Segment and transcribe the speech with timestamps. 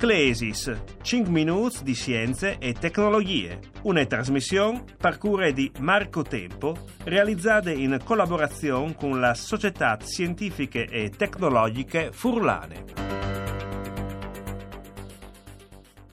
[0.00, 0.72] Sclesis,
[1.02, 8.94] 5 minuti di scienze e tecnologie, una trasmissione parcure di Marco Tempo, realizzata in collaborazione
[8.94, 12.84] con la Società Scientifiche e Tecnologiche Furlane.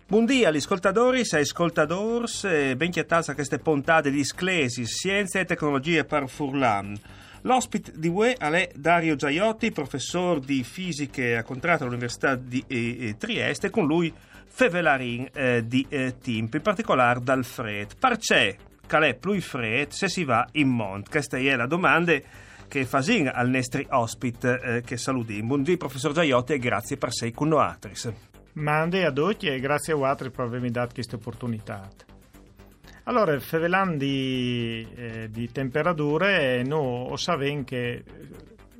[0.07, 5.45] Buongiorno agli ascoltatori e ascoltadori e ben chiattats a queste puntate di Sclesis, scienze e
[5.45, 6.99] tecnologie per Furlan.
[7.45, 13.17] L'ospite di UE è Dario Giaiotti, professore di fisiche a contratto all'Università di eh, eh,
[13.17, 14.11] Trieste, con lui
[14.47, 17.97] Fevelarin eh, di eh, Timp, in particolare dal fred.
[17.99, 18.57] Perché
[18.87, 21.07] calè più fred se si va in mont?
[21.07, 22.19] Questa è la domanda
[22.67, 25.39] che fasin al nostro ospite eh, che saluti.
[25.43, 27.75] Buongiorno professor Giaiotti e grazie per sei con noi.
[28.53, 31.87] Mande a tutti e grazie a voi per avermi dato questa opportunità.
[33.07, 38.03] Allora, fevelan di, eh, di temperature, noi sappiamo che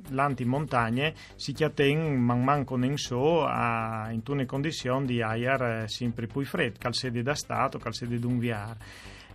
[0.08, 5.88] l'antimontagne si chiaten man man con in so a, in tutte condizioni di aria eh,
[5.88, 8.78] sempre più freddo, calcedi da stato, calcedi d'un viare.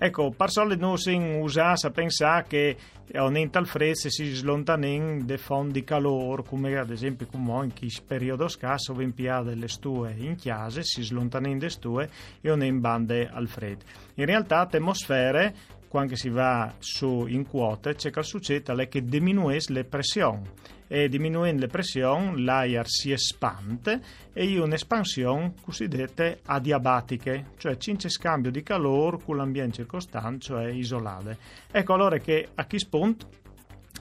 [0.03, 2.75] Ecco, per solito non si usa a pensare che
[3.13, 8.01] aumenta il freddo si slontano dei fondi di calore, come ad esempio come in questo
[8.07, 12.09] periodo scarso, piade delle stue in chiesa, si slontano le stue
[12.41, 13.85] e non bande al freddo.
[14.15, 15.53] In realtà, atmosfere
[15.91, 20.49] quando si va su in quote, c'è che succede che diminuisce le pressioni
[20.87, 23.99] e diminuendo le pressioni l'aria si espande
[24.31, 31.37] e in un'espansione cosiddette adiabatiche, cioè cinque scambio di calore con l'ambiente circostante, cioè isolate.
[31.69, 33.27] Ecco allora che a chi spunto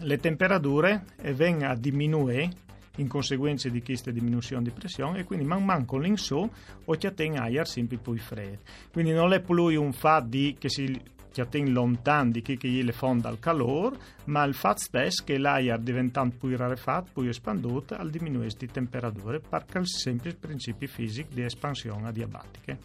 [0.02, 2.50] le temperature vengono a diminuire
[2.98, 6.48] in conseguenza di questa diminuzione di pressione e quindi man mano con l'insù
[6.84, 8.58] o ci attenga aria sempre più fredda.
[8.92, 12.68] Quindi non è più un fatto di che si che attiene lontano di chi che
[12.68, 17.28] gli le fonda al calore, ma il fatto stesso che l'aria diventando più rarefatta, più
[17.28, 22.78] espanduta, al diminuire di temperature, perché il semplice principio fisico di espansione adiabatiche.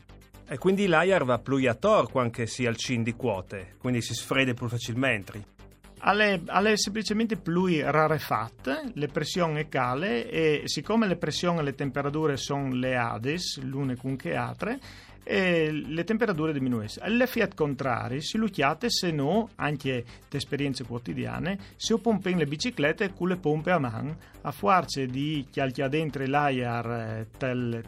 [0.48, 4.14] E quindi l'aria va più a tor quando si al cin di quote, quindi si
[4.14, 5.54] sfrede più facilmente.
[6.00, 12.38] Alle, alle semplicemente più rarefatte, le pressioni cale e siccome le pressioni e le temperature
[12.38, 14.78] sono le ades, l'une con che altre,
[15.28, 17.12] e le temperature diminuiscono.
[17.16, 23.30] L'effetto contrario si lucchiate se no, anche da esperienze quotidiane, se pompen le biciclette con
[23.30, 27.28] le pompe a mano, a forza di chialchia dentro delle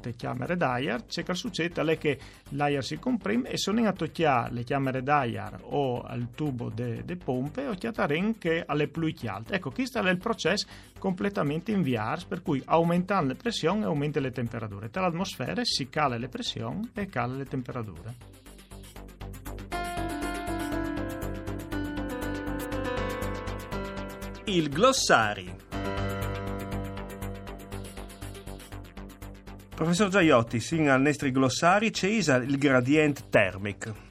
[0.02, 4.64] eh, camere d'air, c'è che succede che l'air si comprime e sono in attocchiare le
[4.64, 9.54] camere d'air o al tubo de, de pompe o chiataren che alle più chialte.
[9.54, 10.66] Ecco, questo è il processo
[10.98, 14.90] completamente inviare, per cui aumentando le pressioni aumenta le temperature.
[14.90, 18.16] Tra l'atmosfera si cala le pressioni e cala le temperature.
[24.46, 25.56] Il glossari.
[29.76, 34.07] Professor Giaiotti, sin al nostri glossari c'è il gradiente termico.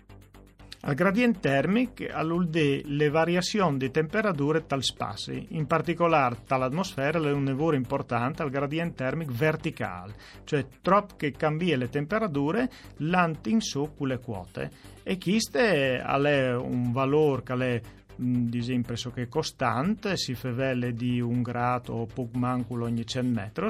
[0.86, 7.42] Al gradient thermic allude le variazioni di temperature tal spassi, in particolare dall'atmosfera è un
[7.42, 10.14] nevore importante al gradient thermic verticale,
[10.44, 14.70] cioè troppo che cambia le temperature l'ant in su le quote.
[15.02, 16.16] E queste ha
[16.56, 17.82] un valore che
[18.16, 23.66] è pressoché costante, si fevele di un grado o poco manculo ogni 100 metri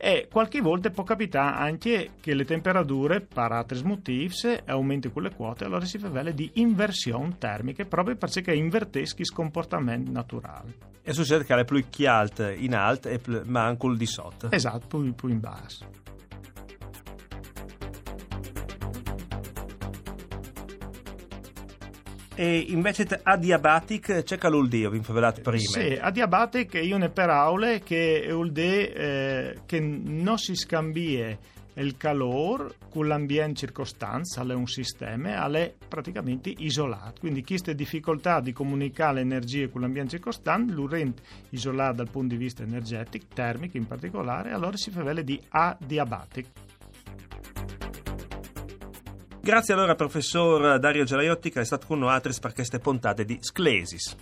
[0.00, 4.32] e qualche volta può capitare anche che le temperature per altri motivi
[4.66, 10.74] aumentino quelle quote allora si fa vele di inversione termiche proprio perché inverteschi comportamento naturale.
[11.02, 14.50] E succede che è più chialt in alto e manco di sotto.
[14.50, 15.98] Esatto, più, più in basso
[22.40, 24.38] E invece adiabatic c'è
[24.68, 25.58] dire, vi infavelato prima.
[25.58, 31.36] Sì, adiabatic è una parola che vuol dire eh, che non si scambia
[31.74, 37.18] il calore con l'ambiente circostante, è un sistema, è praticamente isolato.
[37.18, 41.20] Quindi queste difficoltà di comunicare l'energia con l'ambiente circostante lo rende
[41.50, 46.46] isolato dal punto di vista energetico, termico in particolare, allora si fa di adiabatic.
[49.48, 54.14] Grazie allora professor Dario Gelaiotti che è stato con noi per queste puntate di Sclesis.